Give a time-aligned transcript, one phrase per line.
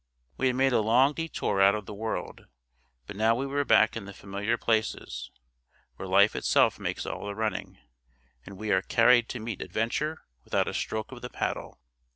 [0.35, 2.47] We had made a long détour out of the world,
[3.05, 5.29] but now we were back in the familiar places,
[5.97, 7.77] where life itself makes all the running,
[8.43, 11.79] and we are carried to meet adventure without a stroke of the paddle.